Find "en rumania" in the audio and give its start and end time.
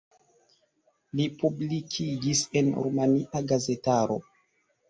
2.63-3.43